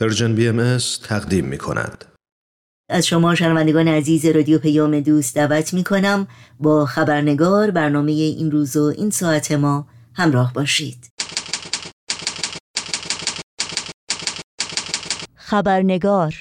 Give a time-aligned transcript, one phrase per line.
[0.00, 2.04] Persian BM تقدیم می کند.
[2.90, 6.26] از شما شنوندگان عزیز رادیو پیام دوست دعوت می کنم
[6.60, 11.10] با خبرنگار برنامه این روز و این ساعت ما همراه باشید
[15.34, 16.34] خبرنگار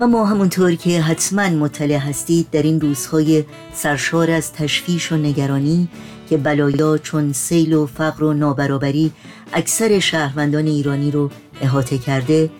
[0.00, 3.44] و ما همونطور که حتما مطلع هستید در این روزهای
[3.74, 5.88] سرشار از تشویش و نگرانی
[6.30, 9.12] که بلایا چون سیل و فقر و نابرابری
[9.52, 11.30] اکثر شهروندان ایرانی رو
[11.60, 12.50] احاطه کرده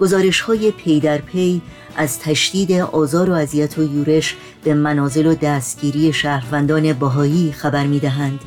[0.00, 1.62] گزارش های پی در پی
[1.96, 7.98] از تشدید آزار و اذیت و یورش به منازل و دستگیری شهروندان باهایی خبر می
[7.98, 8.40] دهند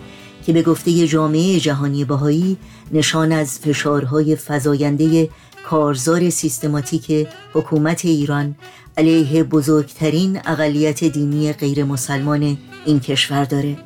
[0.45, 2.57] که به گفته جامعه جهانی باهایی
[2.91, 5.29] نشان از فشارهای فزاینده
[5.65, 8.55] کارزار سیستماتیک حکومت ایران
[8.97, 13.77] علیه بزرگترین اقلیت دینی غیر مسلمان این کشور داره.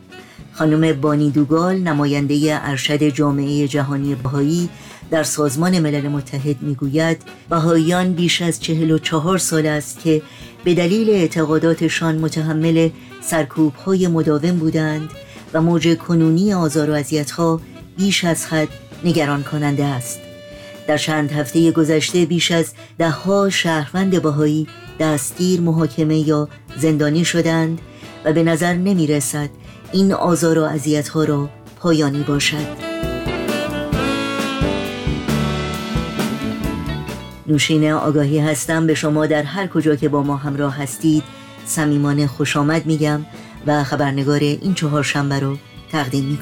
[0.57, 4.69] خانم بانی دوگال نماینده ارشد جامعه جهانی بهایی
[5.11, 10.21] در سازمان ملل متحد می‌گوید بهاییان بیش از چهل و چهار سال است که
[10.63, 12.89] به دلیل اعتقاداتشان متحمل
[13.21, 15.09] سرکوب های مداوم بودند
[15.53, 17.61] و موج کنونی آزار و اذیت‌ها
[17.97, 18.69] بیش از حد
[19.03, 20.19] نگران کننده است.
[20.87, 24.67] در چند هفته گذشته بیش از دهها شهروند باهایی
[24.99, 27.81] دستگیر محاکمه یا زندانی شدند
[28.25, 29.49] و به نظر نمی رسد
[29.95, 32.67] این آزار و عذیت ها را پایانی باشد.
[37.47, 41.23] نوشین آگاهی هستم به شما در هر کجا که با ما همراه هستید.
[41.65, 43.25] صمیمانه خوش آمد میگم
[43.67, 45.57] و خبرنگار این چهار شنبه رو
[45.91, 46.37] تقدیم می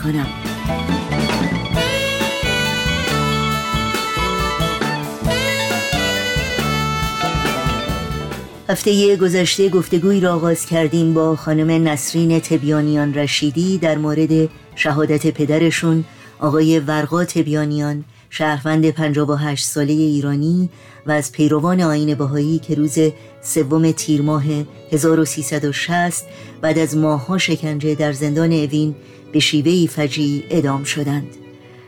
[8.70, 16.04] هفته گذشته گفتگوی را آغاز کردیم با خانم نسرین تبیانیان رشیدی در مورد شهادت پدرشون
[16.40, 20.70] آقای ورقا تبیانیان شهروند 58 ساله ایرانی
[21.06, 22.98] و از پیروان آین بهایی که روز
[23.42, 24.44] سوم تیر ماه
[24.92, 26.26] 1360
[26.62, 28.96] بعد از ماهها شکنجه در زندان اوین
[29.32, 31.28] به شیوهی فجی ادام شدند.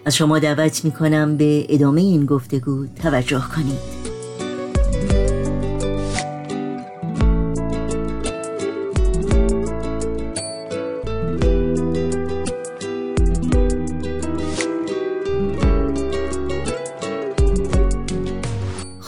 [0.05, 4.04] از شما دعوت می کنم به ادامه این گفتگو توجه کنید.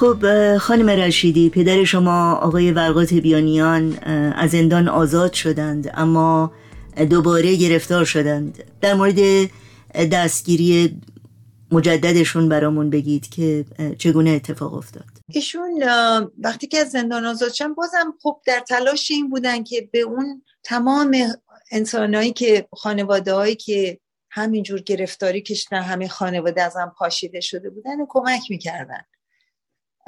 [0.08, 3.98] خب خانم رشیدی پدر شما آقای ورقات بیانیان
[4.36, 6.52] از زندان آزاد شدند اما
[7.10, 8.64] دوباره گرفتار شدند.
[8.82, 9.50] در مورد
[10.12, 11.02] دستگیری
[11.72, 13.66] مجددشون برامون بگید که
[13.98, 15.04] چگونه اتفاق افتاد.
[15.30, 15.84] ایشون
[16.38, 20.44] وقتی که از زندان آزاد شدن بازم خب در تلاش این بودن که به اون
[20.64, 21.18] تمام
[21.72, 24.00] انسانهایی که خانواده هایی که
[24.32, 29.02] همینجور گرفتاری کشتن همه خانواده از هم پاشیده شده بودن و کمک می‌کردن.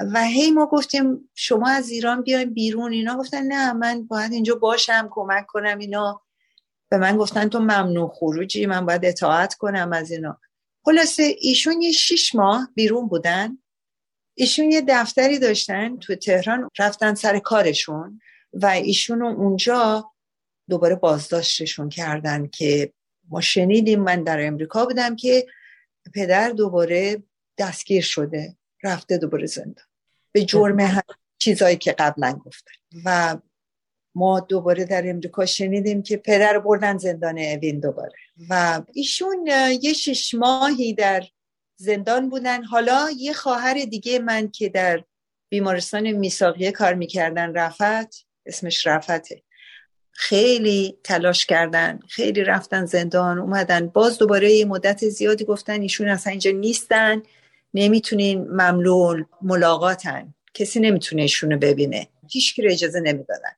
[0.00, 2.92] و هی ما گفتیم شما از ایران بیاین بیرون.
[2.92, 6.22] اینا گفتن نه من باید اینجا باشم کمک کنم اینا.
[6.90, 10.40] به من گفتن تو ممنوع خروجی من باید اطاعت کنم از اینا.
[10.84, 13.58] خلاصه ایشون یه شیش ماه بیرون بودن.
[14.34, 18.20] ایشون یه دفتری داشتن تو تهران رفتن سر کارشون
[18.52, 20.10] و ایشون اونجا
[20.68, 22.92] دوباره بازداشتشون کردن که
[23.28, 25.46] ما شنیدیم من در امریکا بودم که
[26.14, 27.22] پدر دوباره
[27.58, 29.89] دستگیر شده رفته دوباره زندان.
[30.32, 31.02] به جرم
[31.38, 32.72] چیزایی که قبلا گفتن.
[33.04, 33.36] و
[34.14, 38.12] ما دوباره در امریکا شنیدیم که پدر بردن زندان اوین دوباره.
[38.48, 39.46] و ایشون
[39.82, 41.24] یه شش ماهی در
[41.76, 42.64] زندان بودن.
[42.64, 45.04] حالا یه خواهر دیگه من که در
[45.48, 49.42] بیمارستان میساقیه کار می‌کردن رفت اسمش رفته.
[50.12, 53.86] خیلی تلاش کردن خیلی رفتن زندان اومدن.
[53.86, 57.22] باز دوباره یه مدت زیادی گفتن ایشون اصلا اینجا نیستن.
[57.74, 60.34] نمی‌تونین مملول ملاقاتن.
[60.54, 62.08] کسی نمی‌تونه ایشونو ببینه.
[62.30, 63.52] هیچ اجازه نمی‌دادن.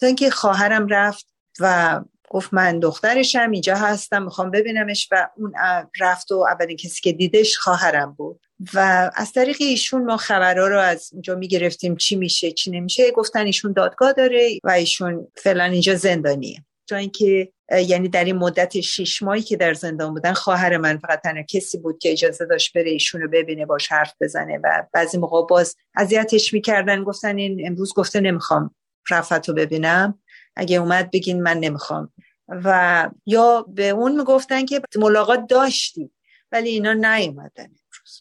[0.00, 1.26] تا اینکه خواهرم رفت
[1.60, 5.52] و گفت من دخترشم اینجا هستم می‌خوام ببینمش و اون
[6.00, 8.46] رفت و اولین کسی که دیدش خواهرم بود.
[8.74, 13.10] و از طریق ایشون ما خبرها رو از اونجا می‌گرفتیم چی میشه چی نمیشه.
[13.10, 16.64] گفتن ایشون دادگاه داره و ایشون فعلا اینجا زندانیه.
[16.86, 17.52] تا اینکه
[17.86, 21.78] یعنی در این مدت شش ماهی که در زندان بودن خواهر من فقط تنها کسی
[21.78, 26.52] بود که اجازه داشت بره ایشونو ببینه باش حرف بزنه و بعضی موقع باز اذیتش
[26.52, 28.74] می‌کردن گفتن این امروز گفته نمی‌خوام
[29.10, 30.18] رفت رو ببینم.
[30.56, 32.12] اگه اومد بگین من نمی‌خوام.
[32.48, 36.10] و یا به اون می‌گفتن که ملاقات داشتی
[36.52, 37.68] ولی اینا نیومدن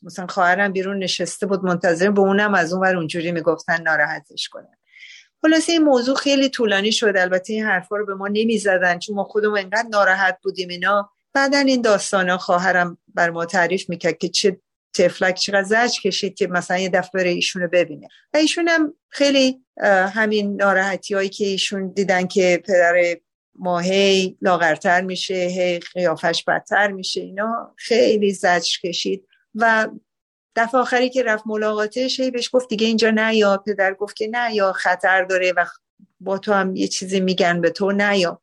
[0.04, 4.78] مثلا خواهرم بیرون نشسته بود منتظر به اونم از اون ور اونجوری می‌گفتن ناراحتش کنن.
[5.42, 7.14] خلاصه این موضوع خیلی طولانی شد.
[7.18, 11.10] البته این حرفا رو به ما نمی‌زدن چون ما خودمون انقدر ناراحت بودیم اینا.
[11.34, 14.62] بعدا این داستان ها خواهرم بر ما تعریف می‌کرد که چه
[14.94, 18.08] تفلک چقدر زج کشید که مثلا یه دفعه ایشونو ببینه.
[18.34, 19.60] و ایشون هم خیلی
[20.14, 23.18] همین ناراحتی هایی که ایشون دیدن که پدر
[23.56, 29.28] ماهی لاغرتر میشه هی قیافش بدتر میشه اینا خیلی زج کشید.
[29.56, 29.88] و
[30.56, 33.58] دفعه آخری که رفت ملاقاتش هی بهش گفت دیگه اینجا نه یا.
[33.58, 35.66] پدر گفت که نه یا خطر داره و
[36.20, 38.42] با تو هم یه چیزی میگن به تو نه یا.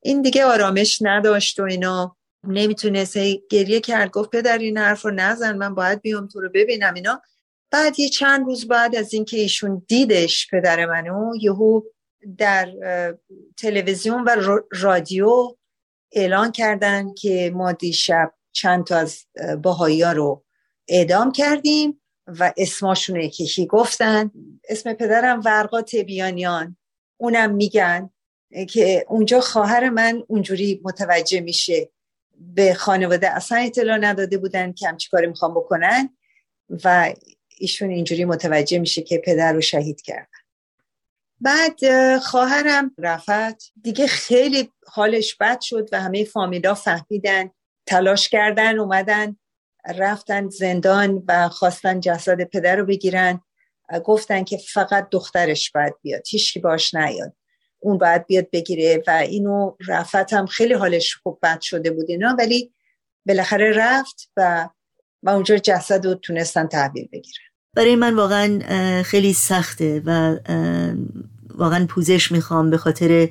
[0.00, 2.16] این دیگه آرامش نداشت و اینا.
[2.44, 3.18] نمی‌تونست
[3.50, 7.22] گریه کرد گفت پدر این حرف رو نزن من باید بیام تو رو ببینم اینا.
[7.70, 11.80] بعد یه چند روز بعد از اینکه ایشون دیدش پدر منو یهو
[12.38, 12.72] در
[13.56, 15.56] تلویزیون و رادیو
[16.12, 19.26] اعلان کردن که ما دیشب چند تا از
[19.62, 20.44] باهایی ها رو
[20.88, 24.30] اعدام کردیم و اسماشون یکی گفتن.
[24.68, 26.76] اسم پدرم ورقا تبیانیان.
[27.16, 28.10] اونم میگن
[28.70, 31.90] که اونجا خواهر من اونجوری متوجه میشه.
[32.38, 36.16] به خانواده اصلا اطلاع نداده بودن که همچی کاری می‌خوام بکنن
[36.84, 37.14] و
[37.58, 40.26] ایشون اینجوری متوجه میشه که پدر رو شهید کردن
[41.40, 41.78] بعد
[42.18, 43.72] خواهرم رفت.
[43.82, 47.50] دیگه خیلی حالش بد شد و همه فامیلا فهمیدن
[47.86, 49.36] تلاش کردن اومدن.
[49.98, 53.40] رفتن زندان و خواستن جسد پدر رو بگیرن
[54.04, 57.32] گفتن که فقط دخترش باید بیاد هیچکی باش نیاد.
[57.78, 62.36] اون باید بیاد بگیره و اینو رفت هم خیلی حالش خوب بد شده بود اینا
[62.38, 62.72] ولی
[63.26, 64.68] بالاخره رفت و
[65.22, 67.44] و اونجا جسد رو تونستن تحویل بگیرن.
[67.74, 70.36] برای من واقعا خیلی سخته و
[71.54, 73.28] واقعا پوزش می‌خوام به خاطر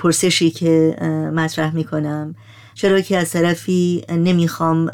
[0.00, 0.96] پرسشی که
[1.34, 2.34] مطرح می‌کنم.
[2.74, 4.90] چرا که از طرفی نمی‌خوام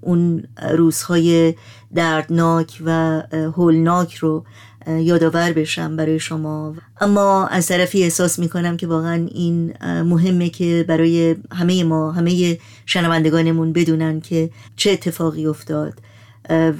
[0.00, 1.54] اون روزهای
[1.94, 4.44] دردناک و هولناک رو
[4.86, 6.74] یادآور بشم برای شما.
[7.00, 13.72] اما از طرفی احساس می‌کنم که واقعا این مهمه که برای همه ما همه شنوندگانمون
[13.72, 15.94] بدونن که چه اتفاقی افتاد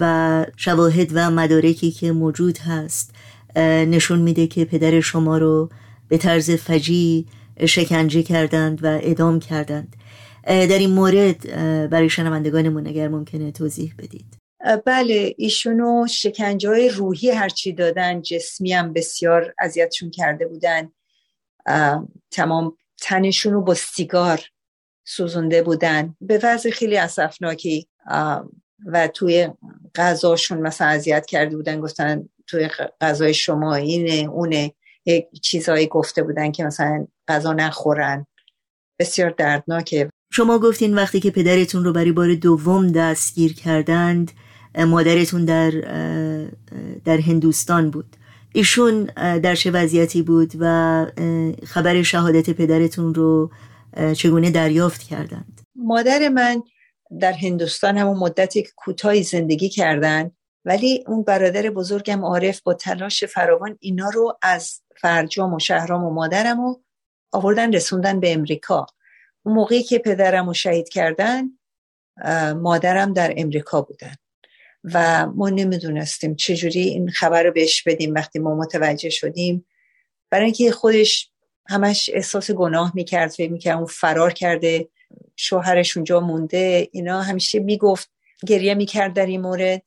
[0.01, 3.15] و شواهد و مدارکی که موجود هست
[3.57, 5.71] نشون میده که پدر شما رو
[6.09, 7.27] به طرز فجی
[7.67, 9.97] شکنجه کردند و اعدام کردند.
[10.51, 11.47] در این مورد
[11.91, 14.37] برای شنوندگانمون اگر ممکنه توضیح بدید.
[14.87, 20.93] بله ایشونو شکنجه روحی هرچی دادن جسمی هم بسیار اذیتشون کرده بودن.
[22.31, 24.41] تمام تنشون رو با سیگار
[25.05, 26.17] سوزونده بودن.
[26.21, 27.89] به وضع خیلی اصفناکی
[28.87, 29.49] و توی
[29.95, 32.69] غذاشون مثلا اذیت کرده بودن گفتن توی
[33.01, 34.73] غذای شما اینه اونه.
[35.07, 38.27] یک چیزهایی گفته بودن که مثلا غذا نخورن.
[38.99, 40.11] بسیار دردناکه.
[40.33, 44.33] شما گفتین وقتی که پدرتون رو برای بار دوم دستگیر کردند
[44.79, 45.71] مادرتون در
[47.05, 48.17] در هندوستان بود.
[48.53, 51.07] ایشون در چه وضعیتی بود و
[51.67, 53.51] خبر شهادت پدرتون رو
[54.17, 56.63] چگونه دریافت کردند؟ مادر من
[57.21, 60.31] در هندوستان همون مدتی که کوتاهی زندگی کردن
[60.65, 66.11] ولی اون برادر بزرگم عارف با تلاش فراوان اینا رو از فرجام و شهرام و
[66.11, 66.81] مادرم رو
[67.33, 68.87] آوردن رسوندن به امریکا.
[69.43, 71.45] اون موقعی که پدرم رو شهید کردن
[72.57, 74.15] مادرم در امریکا بودن.
[74.85, 79.67] و ما نمی‌دونستیم چجوری این خبر رو بهش بدیم وقتی ما متوجه شدیم.
[80.31, 81.31] برای اینکه خودش
[81.69, 84.89] همش احساس گناه می‌کرد فکر می‌کرد اون فرار کرده
[85.37, 88.11] شوهرش اونجا مونده اینا همیشه می‌گفت
[88.47, 89.83] گریه می‌کرد در این مورد.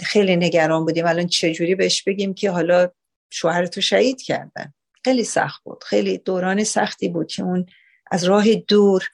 [0.00, 1.06] خیلی نگران بودیم.
[1.06, 2.90] الان چجوری بهش بگیم که حالا
[3.30, 5.84] شوهرتو شهید کردن؟ خیلی سخت بود.
[5.84, 7.66] خیلی دوران سختی بود که اون
[8.14, 9.08] از راه دور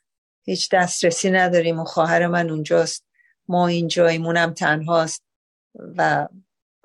[0.44, 3.04] هیچ دسترسی نداریم و خواهر من اونجاست.
[3.48, 5.22] ما اینجایمونم تنهاست
[5.96, 6.28] و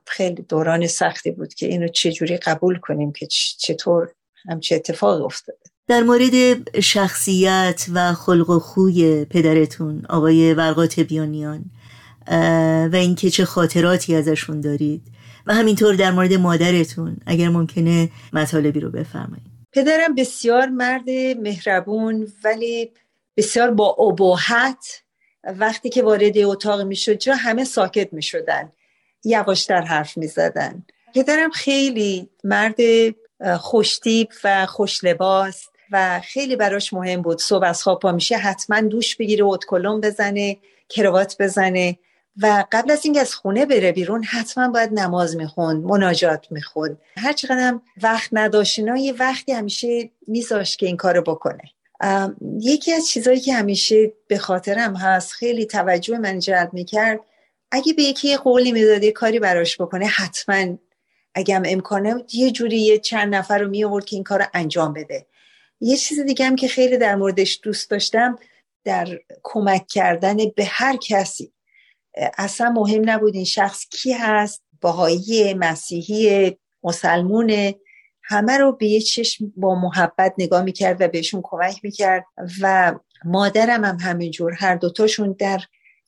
[0.08, 4.12] خیلی دوران سختی بود که اینو چجوری قبول کنیم که چطور
[4.50, 5.60] همچه اتفاق افتاده.
[5.88, 11.66] در مورد شخصیت و خلق و خوی پدرتون آقای ورقات بیانیان
[12.92, 15.02] و اینکه چه خاطراتی ازشون دارید.
[15.48, 19.55] و همینطور در مورد مادرتون اگر ممکنه مطالبی رو بفرمایید.
[19.76, 22.92] پدرم بسیار مرد مهربون ولی
[23.38, 25.02] بسیار با ابهت
[25.44, 28.72] وقتی که وارد اتاق می شد جا همه ساکت می شدن
[29.24, 32.80] یواشتر حرف می زدن پدرم خیلی مرد
[33.58, 37.40] خوشتیب و خوش لباس و خیلی براش مهم بود.
[37.40, 40.58] صبح از خواب پا میشه حتما دوش بگیره اتکلم بزنه
[40.90, 41.98] کروات بزنه.
[42.42, 46.98] و قبل از اینکه از خونه بره بیرون حتما باید نماز می‌خوند مناجات می‌خوند.
[47.18, 51.64] هر چقدر وقت نداشت یه وقتی همیشه میذاشت که این کارو بکنه.
[52.60, 57.20] یکی از چیزهایی که همیشه به خاطرم هست خیلی توجه من جلب می‌کرد
[57.72, 60.78] اگه به یکی قولی می‌داده کاری براش بکنه حتما
[61.36, 64.94] اگه هم امکانه یه جوری یه چند نفر رو می که این کار رو انجام
[64.94, 65.26] بده.
[65.82, 68.40] یه چیز دیگه هم که خیلی در موردش دوست داشتم
[68.84, 71.52] در کمک کردن به هر کسی
[72.38, 77.74] اصلا مهم نبود این شخص کی هست باهایی مسیحی مسلمون.
[78.24, 82.26] همه رو به یه چشم با محبت نگاه می‌کرد و بهشون کمک می‌کرد
[82.62, 82.96] و
[83.26, 85.60] مادرم هم همینجور هر دوتاشون در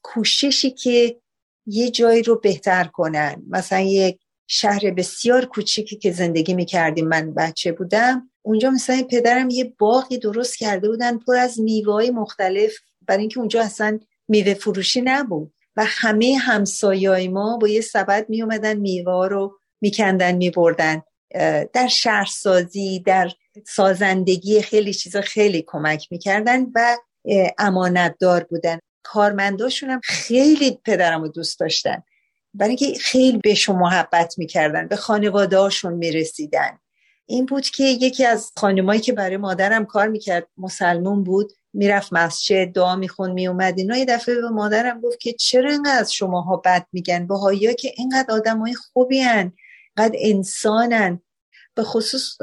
[0.02, 1.18] کوششی که
[1.66, 3.44] یه جایی رو بهتر کنن.
[3.50, 9.74] مثلا یک شهر بسیار کوچیکی که زندگی می‌کردیم من بچه بودم اونجا مثلا پدرم یه
[9.80, 12.74] باقی درست کرده بودن پر از میوه مختلف
[13.08, 15.54] برای اینکه اونجا اصلا میوه فروشی نبود.
[15.78, 21.02] و همه همسایای ما با یه سبد می اومدن میوه رو میکندن میبردن.
[21.74, 23.32] در شهرسازی در
[23.68, 26.98] سازندگی خیلی چیزا خیلی کمک می‌کردن و
[27.58, 28.80] امانتدار بودن.
[29.04, 32.04] کارمنداشون هم خیلی پدرم رو دوست داشتن.
[32.54, 36.80] برای اینکه خیلی بهشون محبت می‌کردن به خانواده هاشون می‌رسیدن.
[37.30, 42.66] این بود که یکی از خانمایی که برای مادرم کار می‌کرد مسلمون بود می‌رفت مسجد
[42.66, 47.28] دعا میخون میومد اینا یه دفعه به مادرم گفت که چرا اینقدر شماها بد میگن؟
[47.28, 49.54] بهایی که اینقدر آدم های خوبی هن
[49.98, 51.22] اینقدر انسانن
[51.76, 52.38] به خصوص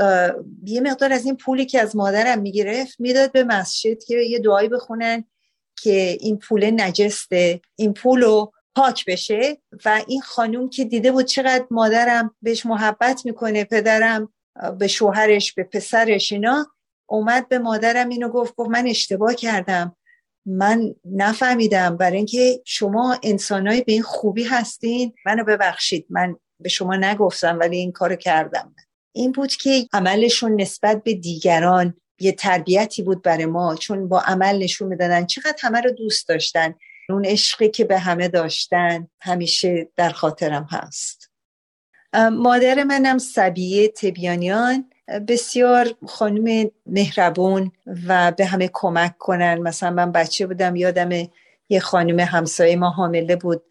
[0.64, 4.68] یه مقدار از این پولی که از مادرم می‌گرفت می‌داد به مسجد که یه دعایی
[4.68, 5.24] بخونن
[5.82, 9.58] که این پول نجسته این پول رو پاک بشه.
[9.84, 14.32] و این خانوم که دیده بود چقدر مادرم بهش محبت می‌کنه پدرم
[14.78, 16.66] به شوهرش به پسرش اینا.
[17.06, 19.96] اومد به مادرم اینو گفت گفت من اشتباه کردم.
[20.46, 21.96] من نفهمیدم.
[21.96, 25.14] برای اینکه شما انسانای به این خوبی هستین.
[25.26, 26.06] منو ببخشید.
[26.10, 28.74] من به شما نگفتم ولی این کارو کردم.
[29.12, 33.76] این بود که عملشون نسبت به دیگران یه تربیتی بود برای ما.
[33.76, 36.74] چون با عمل نشون می‌دادن چقدر همه رو دوست داشتن.
[37.08, 41.23] اون عشقی که به همه داشتن همیشه در خاطرم هست.
[42.14, 44.90] مادر منم سبیه تبیانیان.
[45.28, 47.72] بسیار خانم مهربون
[48.08, 49.58] و به همه کمک کنن.
[49.58, 51.28] مثلا من بچه بودم یادم
[51.68, 53.62] یه خانم همسایه ما حامله بود.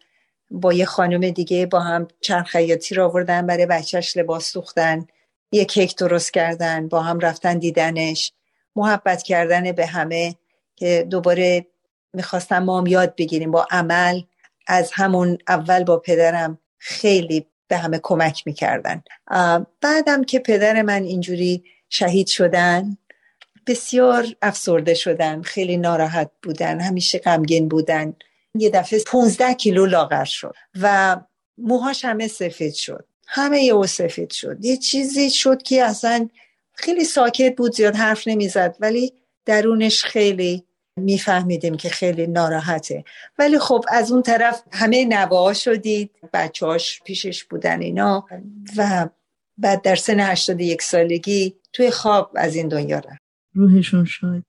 [0.50, 5.06] با یه خانم دیگه با هم چند خیاطی رو آوردن برای بچهش لباس سوختن.
[5.52, 8.32] یه کیک درست کردن با هم رفتن دیدنش.
[8.76, 10.34] محبت کردن به همه
[10.76, 11.66] که دوباره
[12.12, 13.50] می‌خواستم ما هم یاد بگیریم.
[13.50, 14.20] با عمل
[14.66, 19.02] از همون اول با پدرم خیلی به همه کمک می‌کردن.
[19.80, 22.96] بعدم که پدر من اینجوری شهید شدن
[23.66, 28.14] بسیار افسرده شدن خیلی ناراحت بودن همیشه غمگین بودن.
[28.54, 31.16] یه دفعه 15 کیلو لاغر شد و
[31.58, 33.04] موهاش همه سفید شد.
[33.26, 34.64] همه یه سفید شد.
[34.64, 36.28] یه چیزی شد که اصلا
[36.74, 39.12] خیلی ساکت بود زیاد حرف نمی‌زد ولی
[39.44, 40.64] درونش خیلی
[41.00, 43.04] میفهمیدیم که خیلی ناراحته.
[43.38, 48.26] ولی خب از اون طرف همه نواه شدید بچهاش پیشش بودن اینا
[48.76, 49.08] و
[49.58, 53.22] بعد در سن 81 سالگی توی خواب از این دنیا رفت.
[53.54, 54.42] روحشون شد.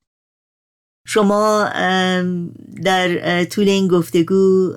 [1.06, 1.68] شما
[2.82, 4.76] در طول این گفتگو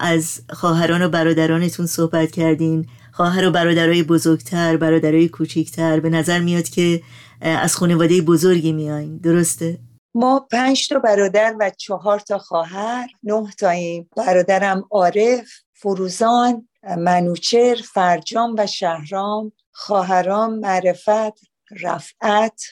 [0.00, 2.86] از خواهران و برادرانتون صحبت کردین.
[3.12, 7.02] خواهر و برادرای بزرگتر برادرای کوچیکتر به نظر میاد که
[7.40, 9.78] از خانواده بزرگی میایین درسته؟
[10.14, 14.10] ما پنج تا برادر و چهار تا خواهر نه تاییم.
[14.16, 19.52] برادرم عارف فروزان منوچر فرجام و شهرام.
[19.72, 21.40] خواهرام معرفت
[21.82, 22.62] رفعت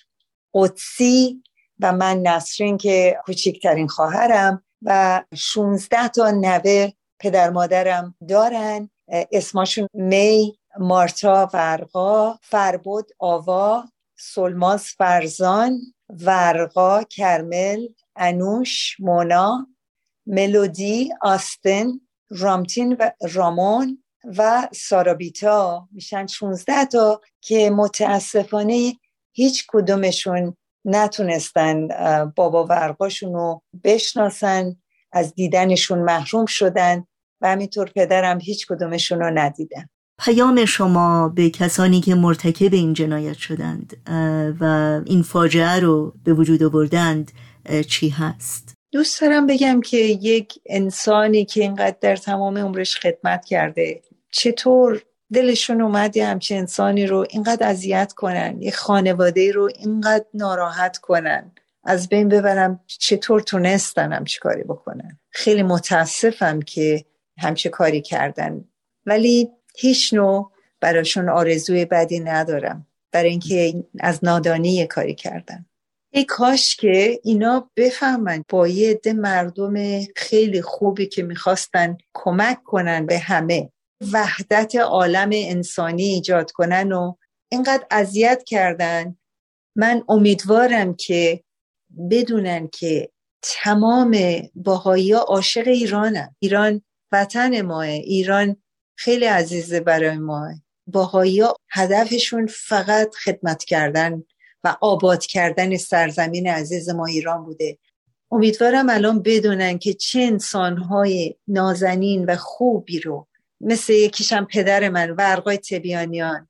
[0.54, 1.42] قدسی
[1.80, 8.90] و من نسرین که کوچکترین خواهرم و 16 تا نوه پدر مادرم دارن.
[9.32, 13.84] اسمشون می مارتا ورقا فربود آوا
[14.18, 15.80] سلماز فرزان.
[16.08, 19.66] ورقا کرمل انوش مونا
[20.26, 21.86] ملودی آستن
[22.30, 24.04] رامتین و رامون
[24.36, 25.88] و سارابیتا.
[25.92, 28.94] میشن 16 تا که متاسفانه
[29.32, 31.88] هیچ کدومشون نتونستن
[32.36, 34.76] بابا ورقاشون رو بشناسن
[35.12, 37.04] از دیدنشون محروم شدن
[37.40, 39.88] و همینطور پدرم هیچ کدومشون رو ندیدن.
[40.18, 43.96] پیام شما به کسانی که مرتکب این جنایت شدند
[44.60, 44.64] و
[45.06, 47.32] این فاجعه رو به وجود آوردند
[47.88, 54.02] چی هست؟ دوست دارم بگم که یک انسانی که اینقدر در تمام عمرش خدمت کرده
[54.30, 60.98] چطور دلشون اومد یه همچه انسانی رو اینقدر اذیت کنن یه خانواده رو اینقدر ناراحت
[60.98, 61.52] کنن؟
[61.84, 67.04] از بین ببرم چطور تونستنم چیکاری بکنن؟ خیلی متاسفم که
[67.38, 68.64] همچه کاری کردن.
[69.06, 75.66] ولی هیچ نوع براشون آرزوی بدی ندارم برای اینکه از نادانی کاری کردن.
[76.10, 83.06] ای کاش که اینا بفهمن با یه عده مردم خیلی خوبی که می‌خواستن کمک کنن
[83.06, 83.70] به همه
[84.12, 87.14] وحدت عالم انسانی ایجاد کنن و
[87.48, 89.16] اینقدر اذیت کردن.
[89.76, 91.44] من امیدوارم که
[92.10, 93.10] بدونن که
[93.42, 94.16] تمام
[94.54, 96.36] باهایی ها عاشق ایرانن.
[96.38, 96.82] ایران
[97.12, 98.56] وطن ماه ایران
[98.98, 100.48] خیلی عزیزه برای ما.
[100.86, 104.22] باهایی ها هدفشون فقط خدمت کردن
[104.64, 107.78] و آباد کردن سرزمین عزیز ما ایران بوده.
[108.30, 113.28] امیدوارم الان بدونن که چه انسانهای نازنین و خوبی رو
[113.60, 116.48] مثل یکیشم پدر من ورقای تبیانیان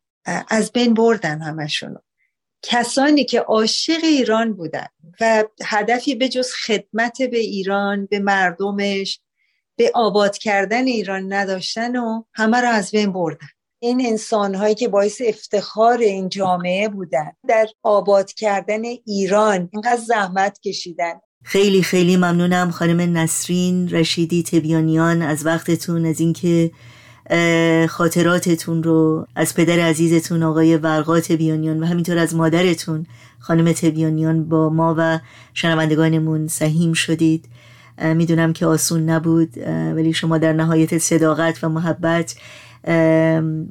[0.48, 1.98] از بین بردن همشونو
[2.62, 4.86] کسانی که عاشق ایران بودن
[5.20, 9.20] و هدفی به جز خدمت به ایران به مردمش
[9.78, 13.46] به آباد کردن ایران نداشتن و همه رو از بین بردن.
[13.80, 20.58] این انسان هایی که باعث افتخار این جامعه بودن در آباد کردن ایران اینقدر زحمت
[20.60, 21.12] کشیدن.
[21.44, 26.70] خیلی خیلی ممنونم خانم نسرین رشیدی تبیانیان از وقتتون از اینکه
[27.88, 33.06] خاطراتتون رو از پدر عزیزتون آقای ورقا تبیانیان و همینطور از مادرتون
[33.38, 35.18] خانم تبیانیان با ما و
[35.54, 37.48] شنوندگانمون سهیم شدید.
[38.02, 42.36] می‌دونم که آسون نبود ولی شما در نهایت صداقت و محبت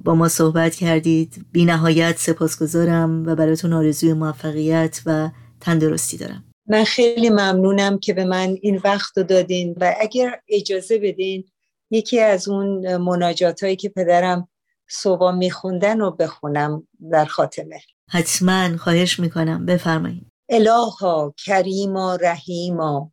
[0.03, 1.46] با ما صحبت کردید.
[1.51, 5.29] بی نهایت سپاسگزارم و براتون آرزوی موفقیت و
[5.62, 6.43] تندرستی دارم.
[6.69, 11.43] من خیلی ممنونم که به من این وقت رو دادین و اگر اجازه بدین
[11.91, 14.48] یکی از اون مناجات هایی که پدرم
[14.89, 17.79] صبح میخوندن رو بخونم در خاتمه.
[18.10, 19.65] حتما خواهش می‌کنم.
[19.65, 20.27] بفرمایید.
[20.50, 23.12] الها کریما رحیما.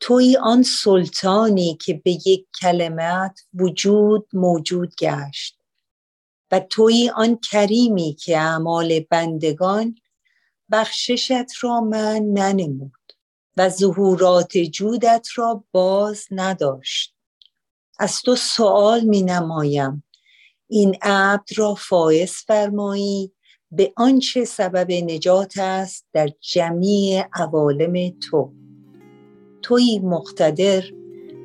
[0.00, 5.58] توی آن سلطانی که به یک کلمت وجود موجود گشت
[6.50, 9.94] و توی آن کریمی که اعمال بندگان
[10.70, 12.92] بخششت را من ننمود
[13.56, 17.14] و ظهورات جودت را باز نداشت.
[17.98, 20.04] از تو سوال می نمایم.
[20.68, 21.74] این عبد را
[22.46, 23.32] فرمایی
[23.70, 28.63] به آنچه سبب نجات است در جمیع عوالم تو.
[29.64, 30.82] توی مقتدر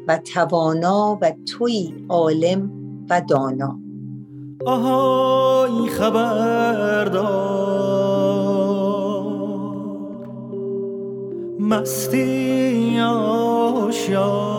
[0.07, 2.71] و توانا و توی عالم
[3.09, 3.79] و دانا.
[4.65, 7.29] آهای خبردار.
[11.59, 14.58] مستی آشیار.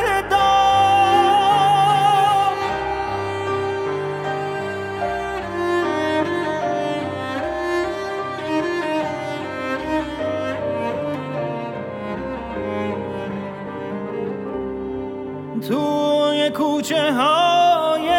[15.71, 18.09] توی کوچه های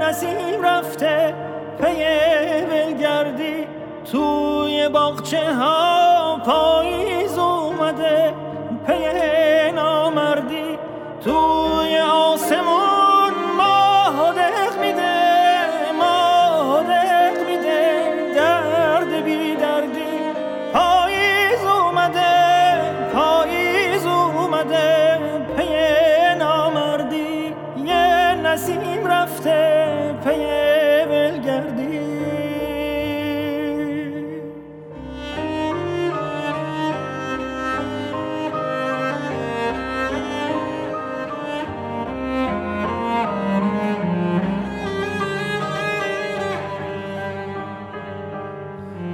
[0.00, 1.34] نسیم رفته
[1.80, 2.04] پی
[2.70, 3.66] ولگردی
[4.12, 7.15] توی باغچه ها پاییز
[28.66, 30.30] نسیم رفته پی
[31.10, 32.00] ولگردی.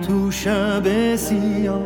[0.03, 1.81] تو شب سیاه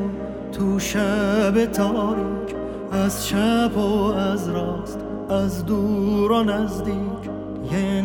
[0.52, 2.56] تو شب تاریک
[2.92, 4.98] از شب و از راست
[5.30, 7.15] از دور و نزدیک.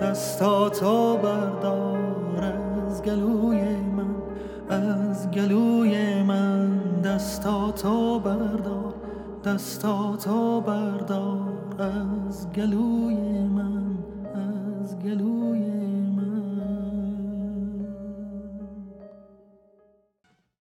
[0.00, 2.44] دستاتو بردار
[2.88, 4.14] از گلوی من
[4.68, 6.66] از گلوی من.
[7.06, 8.94] دستاتو بردار
[9.44, 11.38] دستاتو بردار
[11.78, 13.98] از گلوی من
[14.34, 15.65] از گلوی